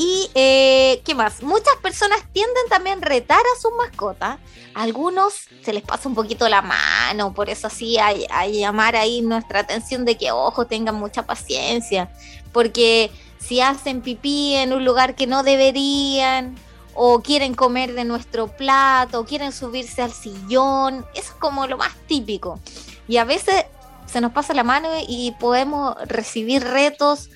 Y, 0.00 0.30
eh, 0.36 1.02
¿qué 1.04 1.16
más? 1.16 1.42
Muchas 1.42 1.74
personas 1.82 2.20
tienden 2.32 2.68
también 2.70 2.98
a 3.02 3.08
retar 3.08 3.40
a 3.40 3.60
sus 3.60 3.72
mascotas. 3.76 4.38
algunos 4.72 5.34
se 5.64 5.72
les 5.72 5.82
pasa 5.82 6.08
un 6.08 6.14
poquito 6.14 6.48
la 6.48 6.62
mano, 6.62 7.34
por 7.34 7.50
eso 7.50 7.66
así 7.66 7.98
a, 7.98 8.12
a 8.30 8.46
llamar 8.46 8.94
ahí 8.94 9.22
nuestra 9.22 9.58
atención 9.58 10.04
de 10.04 10.16
que, 10.16 10.30
ojo, 10.30 10.68
tengan 10.68 10.94
mucha 10.94 11.26
paciencia. 11.26 12.12
Porque 12.52 13.10
si 13.40 13.60
hacen 13.60 14.00
pipí 14.00 14.54
en 14.54 14.72
un 14.72 14.84
lugar 14.84 15.16
que 15.16 15.26
no 15.26 15.42
deberían, 15.42 16.54
o 16.94 17.20
quieren 17.20 17.54
comer 17.54 17.94
de 17.94 18.04
nuestro 18.04 18.46
plato, 18.46 19.18
o 19.18 19.24
quieren 19.24 19.50
subirse 19.50 20.00
al 20.00 20.12
sillón, 20.12 21.04
eso 21.14 21.32
es 21.32 21.38
como 21.40 21.66
lo 21.66 21.76
más 21.76 21.96
típico. 22.06 22.60
Y 23.08 23.16
a 23.16 23.24
veces 23.24 23.64
se 24.06 24.20
nos 24.20 24.30
pasa 24.30 24.54
la 24.54 24.62
mano 24.62 24.90
y 25.08 25.34
podemos 25.40 25.96
recibir 26.06 26.62
retos 26.62 27.30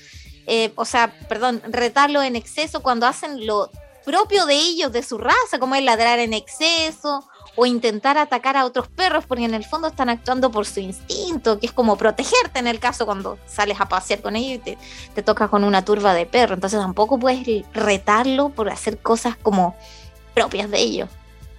eh, 0.46 0.72
o 0.76 0.84
sea, 0.84 1.12
perdón, 1.28 1.62
retarlo 1.68 2.22
en 2.22 2.36
exceso 2.36 2.82
cuando 2.82 3.06
hacen 3.06 3.46
lo 3.46 3.70
propio 4.04 4.46
de 4.46 4.54
ellos, 4.54 4.92
de 4.92 5.02
su 5.02 5.18
raza, 5.18 5.58
como 5.58 5.74
es 5.74 5.84
ladrar 5.84 6.18
en 6.18 6.34
exceso 6.34 7.28
o 7.54 7.66
intentar 7.66 8.18
atacar 8.18 8.56
a 8.56 8.64
otros 8.64 8.88
perros, 8.88 9.24
porque 9.26 9.44
en 9.44 9.54
el 9.54 9.64
fondo 9.64 9.88
están 9.88 10.08
actuando 10.08 10.50
por 10.50 10.66
su 10.66 10.80
instinto, 10.80 11.58
que 11.58 11.66
es 11.66 11.72
como 11.72 11.96
protegerte 11.96 12.58
en 12.58 12.66
el 12.66 12.80
caso 12.80 13.04
cuando 13.04 13.38
sales 13.46 13.80
a 13.80 13.88
pasear 13.88 14.22
con 14.22 14.36
ellos 14.36 14.56
y 14.56 14.58
te, 14.58 14.78
te 15.14 15.22
tocas 15.22 15.50
con 15.50 15.62
una 15.64 15.84
turba 15.84 16.14
de 16.14 16.26
perros. 16.26 16.56
Entonces 16.56 16.80
tampoco 16.80 17.18
puedes 17.18 17.46
retarlo 17.72 18.48
por 18.48 18.70
hacer 18.70 18.98
cosas 18.98 19.36
como 19.36 19.76
propias 20.34 20.70
de 20.70 20.80
ellos. 20.80 21.08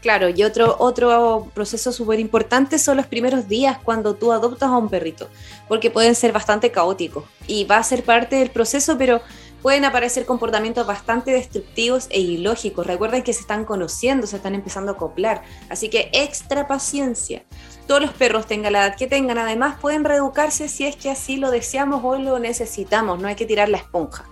Claro, 0.04 0.28
y 0.28 0.44
otro, 0.44 0.76
otro 0.80 1.48
proceso 1.54 1.94
súper 1.94 2.20
importante 2.20 2.78
son 2.78 2.98
los 2.98 3.08
primeros 3.08 3.48
días 3.48 3.78
cuando 3.82 4.16
tú 4.16 4.34
adoptas 4.34 4.68
a 4.68 4.78
un 4.78 4.90
perrito, 4.90 5.30
porque 5.70 5.90
pueden 5.90 6.14
ser 6.14 6.34
bastante 6.34 6.72
caóticos 6.72 7.24
y 7.48 7.64
va 7.64 7.78
a 7.78 7.84
ser 7.84 8.04
parte 8.04 8.36
del 8.36 8.52
proceso, 8.52 8.98
pero 8.98 9.22
pueden 9.62 9.86
aparecer 9.86 10.26
comportamientos 10.26 10.86
bastante 10.86 11.32
destructivos 11.32 12.08
e 12.10 12.20
ilógicos. 12.20 12.86
Recuerden 12.86 13.24
que 13.24 13.32
se 13.32 13.40
están 13.40 13.64
conociendo, 13.64 14.28
se 14.28 14.36
están 14.36 14.56
empezando 14.56 14.92
a 14.92 14.96
acoplar, 14.96 15.44
así 15.70 15.88
que 15.88 16.10
extra 16.12 16.68
paciencia. 16.68 17.46
Todos 17.88 18.02
los 18.02 18.12
perros, 18.12 18.46
tengan 18.46 18.74
la 18.74 18.88
edad 18.88 18.98
que 18.98 19.08
tengan, 19.08 19.38
además 19.38 19.78
pueden 19.80 20.04
reeducarse 20.04 20.68
si 20.68 20.86
es 20.86 20.98
que 20.98 21.12
así 21.12 21.38
lo 21.38 21.50
deseamos 21.50 22.02
o 22.04 22.18
lo 22.18 22.40
necesitamos, 22.40 23.22
no 23.22 23.30
hay 23.30 23.36
que 23.36 23.46
tirar 23.46 23.70
la 23.70 23.78
esponja. 23.78 24.26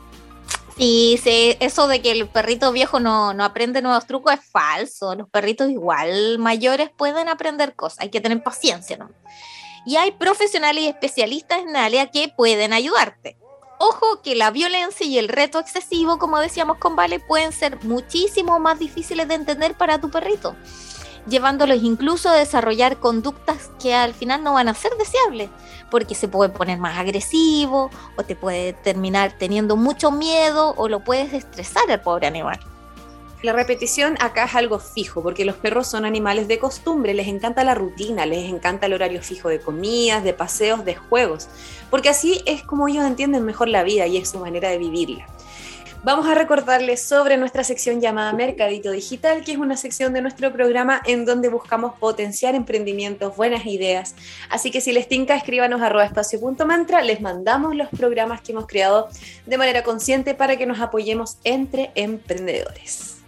Sí, 0.78 1.20
sí, 1.22 1.56
eso 1.60 1.88
de 1.88 2.02
que 2.02 2.12
el 2.12 2.28
perrito 2.28 2.72
viejo 2.72 3.00
no, 3.00 3.30
aprende 3.44 3.82
nuevos 3.82 4.08
trucos 4.08 4.34
es 4.34 4.46
falso. 4.50 5.16
Los 5.16 5.30
perritos 5.30 5.70
igual 5.70 6.40
mayores 6.40 6.90
pueden 6.90 7.30
aprender 7.30 7.76
cosas, 7.76 8.00
hay 8.00 8.10
que 8.10 8.22
tener 8.22 8.42
paciencia, 8.42 8.98
¿no? 8.98 9.12
Y 9.86 9.96
hay 9.98 10.12
profesionales 10.12 10.84
y 10.84 10.88
especialistas 10.88 11.60
en 11.60 11.76
área 11.76 12.12
que 12.12 12.30
pueden 12.30 12.72
ayudarte. 12.74 13.38
Ojo 13.80 14.22
que 14.22 14.36
la 14.36 14.52
violencia 14.52 15.06
y 15.06 15.18
el 15.18 15.28
reto 15.28 15.60
excesivo, 15.60 16.20
como 16.20 16.38
decíamos 16.40 16.78
con 16.78 16.96
Vale, 16.96 17.20
pueden 17.20 17.52
ser 17.52 17.84
muchísimo 17.84 18.60
más 18.60 18.78
difíciles 18.78 19.28
de 19.28 19.34
entender 19.34 19.76
para 19.76 20.00
tu 20.00 20.12
perrito 20.12 20.56
llevándolos 21.28 21.84
incluso 21.84 22.30
a 22.30 22.36
desarrollar 22.36 22.98
conductas 22.98 23.72
que 23.82 23.94
al 23.94 24.14
final 24.14 24.44
no 24.44 24.54
van 24.54 24.68
a 24.68 24.74
ser 24.74 24.92
deseables, 24.98 25.50
porque 25.90 26.16
se 26.16 26.28
puede 26.28 26.50
poner 26.50 26.80
más 26.80 26.98
agresivo 26.98 27.90
o 28.18 28.24
te 28.24 28.36
puede 28.36 28.74
terminar 28.74 29.34
teniendo 29.38 29.76
mucho 29.76 30.12
miedo 30.12 30.74
o 30.78 30.88
lo 30.88 31.04
puedes 31.04 31.34
estresar 31.34 31.90
al 31.90 32.02
pobre 32.02 32.28
animal. 32.28 32.60
La 33.44 33.54
repetición 33.54 34.18
acá 34.20 34.46
es 34.46 34.54
algo 34.54 34.78
fijo, 34.78 35.24
porque 35.24 35.46
los 35.46 35.56
perros 35.56 35.88
son 35.88 36.06
animales 36.06 36.48
de 36.48 36.60
costumbre, 36.60 37.16
les 37.16 37.28
encanta 37.28 37.64
la 37.64 37.74
rutina, 37.74 38.28
les 38.28 38.48
encanta 38.48 38.86
el 38.86 38.94
horario 38.94 39.24
fijo 39.24 39.50
de 39.50 39.60
comidas, 39.60 40.24
de 40.24 40.34
paseos, 40.34 40.86
de 40.86 40.96
juegos, 40.96 41.48
porque 41.90 42.10
así 42.10 42.44
es 42.46 42.62
como 42.62 42.88
ellos 42.88 43.04
entienden 43.04 43.44
mejor 43.44 43.68
la 43.68 43.82
vida 43.82 44.06
y 44.06 44.18
es 44.18 44.30
su 44.30 44.40
manera 44.40 44.70
de 44.70 44.78
vivirla 44.78 45.26
vamos 46.04 46.28
a 46.28 46.36
recordarles 46.36 47.04
sobre 47.04 47.38
nuestra 47.38 47.64
sección 47.64 48.02
llamada 48.02 48.34
Mercadito 48.34 48.92
Digital, 48.92 49.44
que 49.44 49.52
es 49.54 49.58
una 49.58 49.78
sección 49.78 50.14
de 50.14 50.22
nuestro 50.22 50.52
programa 50.52 51.02
en 51.06 51.26
donde 51.26 51.50
buscamos 51.50 51.94
potenciar 52.00 52.56
emprendimientos, 52.56 53.36
buenas 53.36 53.66
ideas. 53.66 54.16
Así 54.50 54.72
que 54.72 54.82
si 54.82 54.92
les 54.92 55.08
tinca, 55.08 55.36
escríbanos 55.36 55.82
arroba 55.82 56.06
espacio.mantra, 56.06 57.02
les 57.02 57.22
mandamos 57.22 57.76
los 57.76 57.90
programas 57.90 58.42
que 58.42 58.52
hemos 58.52 58.66
creado 58.68 59.10
de 59.46 59.58
manera 59.58 59.84
consciente 59.84 60.34
para 60.34 60.58
que 60.58 60.66
nos 60.66 60.80
apoyemos 60.80 61.38
entre 61.44 61.92
emprendedores 61.96 63.21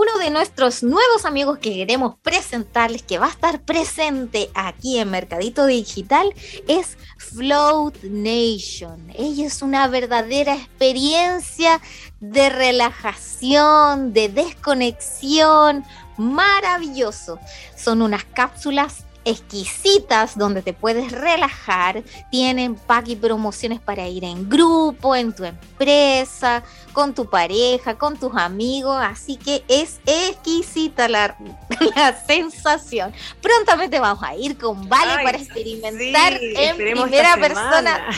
uno 0.00 0.18
de 0.18 0.30
nuestros 0.30 0.82
nuevos 0.82 1.26
amigos 1.26 1.58
que 1.58 1.74
queremos 1.74 2.14
presentarles, 2.22 3.02
que 3.02 3.18
va 3.18 3.26
a 3.26 3.30
estar 3.30 3.60
presente 3.60 4.48
aquí 4.54 4.98
en 4.98 5.10
Mercadito 5.10 5.66
Digital, 5.66 6.32
es 6.66 6.96
Float 7.18 8.02
Nation. 8.04 9.12
Ella 9.14 9.46
es 9.46 9.60
una 9.60 9.86
verdadera 9.88 10.54
experiencia 10.54 11.82
de 12.18 12.48
relajación, 12.48 14.14
de 14.14 14.30
desconexión, 14.30 15.84
maravilloso. 16.16 17.38
Son 17.76 18.00
unas 18.00 18.24
cápsulas 18.24 19.04
exquisitas 19.24 20.36
donde 20.36 20.62
te 20.62 20.72
puedes 20.72 21.12
relajar. 21.12 22.02
Tienen 22.30 22.74
pack 22.74 23.08
y 23.08 23.16
promociones 23.16 23.80
para 23.80 24.06
ir 24.08 24.24
en 24.24 24.48
grupo, 24.48 25.14
en 25.14 25.34
tu 25.34 25.44
empresa, 25.44 26.62
con 26.92 27.14
tu 27.14 27.28
pareja, 27.28 27.96
con 27.96 28.18
tus 28.18 28.34
amigos. 28.34 28.98
Así 29.00 29.36
que 29.36 29.64
es 29.68 30.00
exquisita 30.06 31.08
la, 31.08 31.36
la 31.96 32.24
sensación. 32.26 33.12
Prontamente 33.40 34.00
vamos 34.00 34.22
a 34.22 34.34
ir 34.34 34.56
con 34.58 34.88
Vale 34.88 35.22
para 35.22 35.38
experimentar 35.38 36.38
en 36.40 36.76
primera 36.76 37.36
persona 37.36 38.10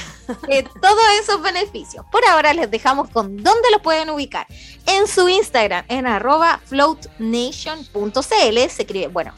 todos 0.81 1.05
esos 1.21 1.43
beneficios. 1.43 2.05
Por 2.11 2.25
ahora 2.27 2.55
les 2.55 2.71
dejamos 2.71 3.09
con 3.11 3.43
dónde 3.43 3.71
lo 3.71 3.83
pueden 3.83 4.11
ubicar. 4.11 4.47
En 4.87 5.07
su 5.07 5.29
Instagram, 5.29 5.85
en 5.89 6.07
arroba 6.07 6.61
floatnation.cl, 6.67 8.23
se 8.23 8.83
escribe, 8.83 9.09
bueno, 9.09 9.33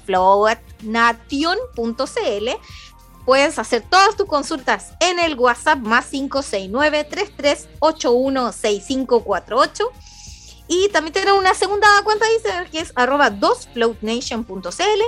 floatnation.cl. 1.74 2.48
Puedes 3.24 3.58
hacer 3.58 3.82
todas 3.88 4.16
tus 4.16 4.26
consultas 4.26 4.92
en 5.00 5.18
el 5.18 5.38
WhatsApp 5.38 5.78
más 5.78 6.06
569 6.06 7.08
33816548 7.80 9.90
y 10.68 10.88
también 10.90 11.12
tenemos 11.12 11.40
una 11.40 11.54
segunda 11.54 11.88
cuenta 12.04 12.26
de 12.26 12.34
Instagram 12.34 12.70
que 12.70 12.78
es 12.80 12.92
arroba 12.94 13.30
2floatnation.cl 13.30 15.02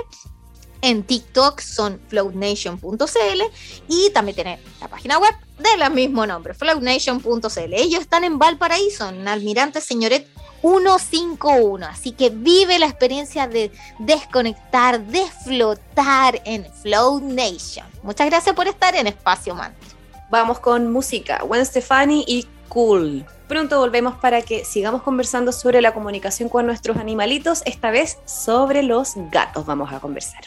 en 0.81 1.03
TikTok 1.03 1.59
son 1.59 1.99
floatnation.cl 2.07 3.41
y 3.87 4.09
también 4.11 4.35
tienen 4.35 4.59
la 4.79 4.87
página 4.87 5.17
web 5.17 5.33
de 5.59 5.77
la 5.77 5.89
mismo 5.89 6.25
nombre, 6.25 6.53
floatnation.cl. 6.53 7.73
Ellos 7.73 8.01
están 8.01 8.23
en 8.23 8.39
Valparaíso, 8.39 9.09
en 9.09 9.27
Almirante 9.27 9.81
Señoret 9.81 10.27
151. 10.61 11.85
Así 11.85 12.11
que 12.11 12.29
vive 12.29 12.79
la 12.79 12.87
experiencia 12.87 13.47
de 13.47 13.71
desconectar, 13.99 15.01
de 15.01 15.25
flotar 15.43 16.41
en 16.45 16.65
Float 16.81 17.23
Nation. 17.23 17.85
Muchas 18.03 18.27
gracias 18.27 18.55
por 18.55 18.67
estar 18.67 18.95
en 18.95 19.07
Espacio 19.07 19.55
Mantra. 19.55 19.87
Vamos 20.29 20.59
con 20.59 20.91
música. 20.91 21.41
Gwen 21.43 21.65
Stefani 21.65 22.23
y 22.27 22.47
Cool. 22.67 23.25
Pronto 23.47 23.79
volvemos 23.79 24.15
para 24.15 24.41
que 24.41 24.65
sigamos 24.65 25.01
conversando 25.03 25.51
sobre 25.51 25.81
la 25.81 25.93
comunicación 25.93 26.49
con 26.49 26.65
nuestros 26.65 26.97
animalitos, 26.97 27.63
esta 27.65 27.91
vez 27.91 28.17
sobre 28.25 28.83
los 28.83 29.13
gatos 29.31 29.65
vamos 29.65 29.91
a 29.93 29.99
conversar. 29.99 30.41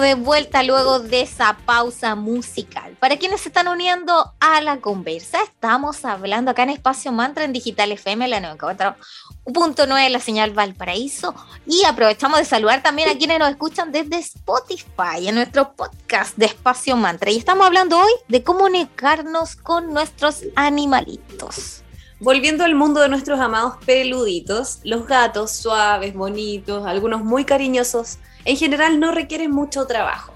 De 0.00 0.14
vuelta 0.14 0.62
luego 0.62 1.00
de 1.00 1.22
esa 1.22 1.56
pausa 1.64 2.14
musical. 2.14 2.96
Para 2.98 3.18
quienes 3.18 3.42
se 3.42 3.48
están 3.48 3.68
uniendo 3.68 4.32
a 4.40 4.60
la 4.60 4.80
conversa, 4.80 5.42
estamos 5.42 6.04
hablando 6.04 6.50
acá 6.50 6.62
en 6.62 6.70
Espacio 6.70 7.12
Mantra 7.12 7.44
en 7.44 7.52
Digital 7.52 7.92
FM, 7.92 8.26
la 8.28 8.56
94.9, 8.56 10.08
la 10.08 10.20
señal 10.20 10.52
Valparaíso. 10.52 11.34
Y 11.66 11.84
aprovechamos 11.84 12.38
de 12.38 12.44
saludar 12.44 12.82
también 12.82 13.08
a 13.08 13.18
quienes 13.18 13.38
nos 13.38 13.50
escuchan 13.50 13.92
desde 13.92 14.18
Spotify, 14.18 15.28
en 15.28 15.34
nuestro 15.36 15.72
podcast 15.74 16.36
de 16.36 16.46
Espacio 16.46 16.96
Mantra. 16.96 17.30
Y 17.30 17.36
estamos 17.36 17.66
hablando 17.66 17.98
hoy 17.98 18.12
de 18.28 18.42
comunicarnos 18.42 19.56
con 19.56 19.92
nuestros 19.92 20.42
animalitos. 20.56 21.82
Volviendo 22.18 22.64
al 22.64 22.74
mundo 22.74 23.00
de 23.00 23.08
nuestros 23.08 23.40
amados 23.40 23.74
peluditos, 23.86 24.80
los 24.84 25.06
gatos 25.06 25.52
suaves, 25.52 26.12
bonitos, 26.12 26.86
algunos 26.86 27.24
muy 27.24 27.46
cariñosos, 27.46 28.18
en 28.44 28.56
general 28.56 29.00
no 29.00 29.12
requieren 29.12 29.50
mucho 29.50 29.86
trabajo. 29.86 30.34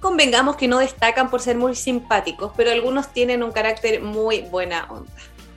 Convengamos 0.00 0.56
que 0.56 0.68
no 0.68 0.78
destacan 0.78 1.30
por 1.30 1.40
ser 1.40 1.56
muy 1.56 1.74
simpáticos, 1.74 2.52
pero 2.56 2.70
algunos 2.70 3.12
tienen 3.12 3.42
un 3.42 3.52
carácter 3.52 4.02
muy 4.02 4.42
buena 4.42 4.86
onda. 4.90 5.10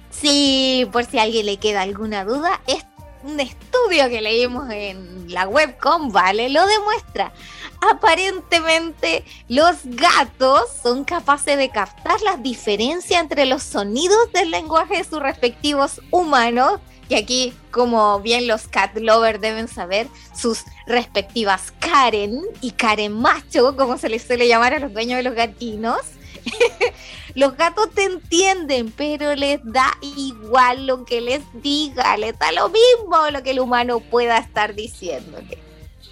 Sí, 0.09 0.87
por 0.91 1.05
si 1.05 1.19
a 1.19 1.23
alguien 1.23 1.45
le 1.45 1.57
queda 1.57 1.81
alguna 1.81 2.23
duda, 2.23 2.61
es 2.65 2.85
un 3.23 3.39
estudio 3.39 4.07
que 4.09 4.21
leímos 4.21 4.69
en 4.71 5.31
la 5.31 5.47
webcom, 5.47 6.11
vale, 6.11 6.49
lo 6.49 6.65
demuestra 6.65 7.33
aparentemente 7.81 9.23
los 9.47 9.77
gatos 9.83 10.63
son 10.81 11.03
capaces 11.03 11.57
de 11.57 11.69
captar 11.69 12.19
las 12.21 12.41
diferencias 12.41 13.21
entre 13.21 13.45
los 13.45 13.63
sonidos 13.63 14.31
del 14.33 14.51
lenguaje 14.51 14.97
de 14.97 15.03
sus 15.03 15.19
respectivos 15.19 16.01
humanos. 16.11 16.79
Y 17.09 17.15
aquí, 17.15 17.53
como 17.71 18.19
bien 18.19 18.47
los 18.47 18.67
cat 18.67 18.97
lovers 18.97 19.39
deben 19.39 19.67
saber, 19.67 20.07
sus 20.35 20.63
respectivas 20.85 21.73
Karen 21.79 22.41
y 22.61 22.71
Karen 22.71 23.13
macho, 23.13 23.75
como 23.75 23.97
se 23.97 24.09
les 24.09 24.23
suele 24.23 24.47
llamar 24.47 24.73
a 24.73 24.79
los 24.79 24.93
dueños 24.93 25.17
de 25.17 25.23
los 25.23 25.33
gatinos. 25.33 25.99
los 27.35 27.55
gatos 27.55 27.91
te 27.93 28.03
entienden, 28.03 28.91
pero 28.91 29.35
les 29.35 29.59
da 29.63 29.97
igual 30.01 30.87
lo 30.87 31.05
que 31.05 31.21
les 31.21 31.41
diga, 31.61 32.17
les 32.17 32.37
da 32.37 32.51
lo 32.51 32.69
mismo 32.69 33.29
lo 33.31 33.43
que 33.43 33.51
el 33.51 33.59
humano 33.59 33.99
pueda 33.99 34.37
estar 34.37 34.75
diciéndole 34.75 35.67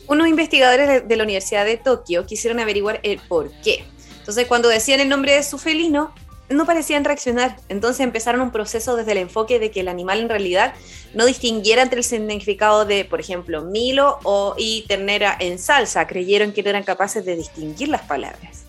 unos 0.08 0.27
investigadores 0.27 1.08
de 1.08 1.15
la 1.15 1.23
Universidad 1.23 1.65
de 1.65 1.77
Tokio 1.77 2.25
quisieron 2.25 2.60
averiguar 2.60 2.99
el 3.03 3.19
por 3.19 3.51
qué. 3.63 3.86
Entonces, 4.19 4.47
cuando 4.47 4.69
decían 4.69 4.99
el 4.99 5.10
nombre 5.10 5.34
de 5.34 5.43
su 5.43 5.58
felino, 5.58 6.13
no 6.49 6.65
parecían 6.65 7.03
reaccionar. 7.03 7.58
Entonces 7.69 8.01
empezaron 8.01 8.41
un 8.41 8.51
proceso 8.51 8.95
desde 8.95 9.13
el 9.13 9.19
enfoque 9.19 9.60
de 9.60 9.71
que 9.71 9.81
el 9.81 9.88
animal 9.88 10.19
en 10.19 10.29
realidad 10.29 10.73
no 11.13 11.25
distinguiera 11.25 11.81
entre 11.81 11.99
el 11.99 12.03
significado 12.03 12.86
de, 12.86 13.05
por 13.05 13.19
ejemplo, 13.19 13.63
Milo 13.63 14.19
o 14.23 14.55
y 14.58 14.86
ternera 14.88 15.36
en 15.39 15.60
salsa. 15.60 16.08
Creyeron 16.08 16.51
que 16.51 16.63
no 16.63 16.69
eran 16.69 16.84
capaces 16.84 17.25
de 17.25 17.36
distinguir 17.36 17.89
las 17.89 18.01
palabras. 18.03 18.65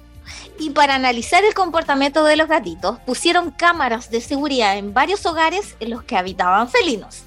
Y 0.59 0.71
para 0.71 0.95
analizar 0.95 1.45
el 1.45 1.53
comportamiento 1.53 2.25
de 2.25 2.37
los 2.37 2.49
gatitos, 2.49 2.99
pusieron 3.01 3.51
cámaras 3.51 4.11
de 4.11 4.23
seguridad 4.23 4.79
en 4.79 4.95
varios 4.95 5.27
hogares 5.27 5.77
en 5.81 5.91
los 5.91 6.03
que 6.03 6.17
habitaban 6.17 6.71
felinos. 6.71 7.25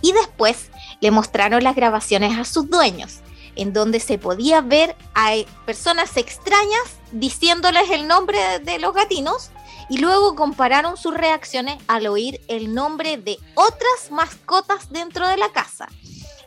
Y 0.00 0.12
después 0.12 0.68
le 1.00 1.12
mostraron 1.12 1.62
las 1.62 1.76
grabaciones 1.76 2.36
a 2.36 2.44
sus 2.44 2.68
dueños 2.68 3.20
en 3.56 3.72
donde 3.72 4.00
se 4.00 4.18
podía 4.18 4.60
ver 4.60 4.96
a 5.14 5.34
personas 5.66 6.16
extrañas 6.16 6.82
diciéndoles 7.12 7.90
el 7.90 8.06
nombre 8.06 8.58
de 8.60 8.78
los 8.78 8.94
gatinos 8.94 9.50
y 9.88 9.98
luego 9.98 10.34
compararon 10.34 10.96
sus 10.96 11.14
reacciones 11.14 11.78
al 11.86 12.06
oír 12.06 12.40
el 12.48 12.74
nombre 12.74 13.16
de 13.16 13.38
otras 13.54 14.10
mascotas 14.10 14.90
dentro 14.90 15.28
de 15.28 15.36
la 15.36 15.52
casa 15.52 15.88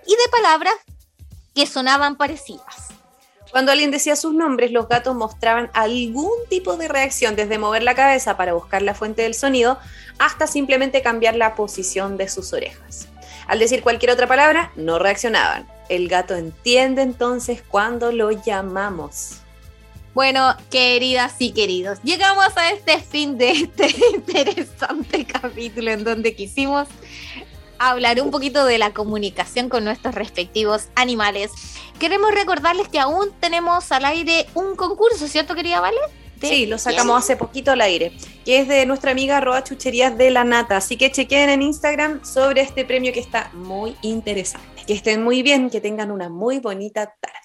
y 0.05 0.11
de 0.11 0.29
palabras 0.31 0.75
que 1.53 1.65
sonaban 1.65 2.15
parecidas. 2.15 2.89
Cuando 3.51 3.71
alguien 3.71 3.91
decía 3.91 4.17
sus 4.17 4.33
nombres, 4.33 4.71
los 4.71 4.89
gatos 4.89 5.15
mostraban 5.15 5.69
algún 5.73 6.33
tipo 6.49 6.75
de 6.75 6.89
reacción, 6.89 7.37
desde 7.37 7.57
mover 7.57 7.83
la 7.83 7.95
cabeza 7.95 8.35
para 8.35 8.53
buscar 8.53 8.81
la 8.81 8.93
fuente 8.93 9.21
del 9.21 9.33
sonido 9.33 9.79
hasta 10.19 10.45
simplemente 10.45 11.01
cambiar 11.01 11.35
la 11.35 11.55
posición 11.55 12.17
de 12.17 12.27
sus 12.27 12.51
orejas. 12.51 13.07
Al 13.47 13.59
decir 13.59 13.81
cualquier 13.81 14.11
otra 14.11 14.27
palabra, 14.27 14.71
no 14.75 14.99
reaccionaban. 14.99 15.67
El 15.87 16.09
gato 16.09 16.35
entiende 16.35 17.01
entonces 17.01 17.61
cuando 17.61 18.11
lo 18.11 18.31
llamamos. 18.31 19.44
Bueno, 20.15 20.55
queridas 20.71 21.35
y 21.39 21.51
queridos, 21.51 21.99
llegamos 22.01 22.55
a 22.55 22.71
este 22.71 22.99
fin 22.99 23.37
de 23.37 23.51
este 23.51 23.93
interesante 24.15 25.25
capítulo 25.25 25.91
en 25.91 26.05
donde 26.05 26.33
quisimos 26.33 26.87
hablar 27.79 28.21
un 28.21 28.31
poquito 28.31 28.63
de 28.63 28.77
la 28.77 28.93
comunicación 28.93 29.67
con 29.67 29.83
nuestros 29.83 30.15
respectivos 30.15 30.87
animales. 30.95 31.51
Queremos 31.99 32.31
recordarles 32.33 32.87
que 32.87 32.97
aún 32.97 33.33
tenemos 33.41 33.91
al 33.91 34.05
aire 34.05 34.45
un 34.53 34.77
concurso, 34.77 35.27
¿cierto, 35.27 35.53
querida 35.53 35.81
Vale? 35.81 35.97
Sí, 36.41 36.65
lo 36.65 36.77
sacamos 36.77 37.21
hace 37.21 37.35
poquito 37.35 37.71
al 37.71 37.81
aire, 37.81 38.13
que 38.45 38.59
es 38.59 38.69
de 38.69 38.85
nuestra 38.85 39.11
amiga 39.11 39.41
Roa 39.41 39.65
Chucherías 39.65 40.17
de 40.17 40.31
la 40.31 40.45
Nata. 40.45 40.77
Así 40.77 40.95
que 40.95 41.11
chequen 41.11 41.49
en 41.49 41.61
Instagram 41.61 42.23
sobre 42.23 42.61
este 42.61 42.85
premio 42.85 43.11
que 43.11 43.19
está 43.19 43.51
muy 43.53 43.97
interesante. 44.01 44.83
Que 44.87 44.93
estén 44.93 45.23
muy 45.25 45.43
bien, 45.43 45.69
que 45.69 45.81
tengan 45.81 46.09
una 46.09 46.29
muy 46.29 46.59
bonita 46.59 47.13
tarde. 47.19 47.44